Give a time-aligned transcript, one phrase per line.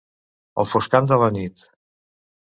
[0.61, 1.67] Al foscant de la nit.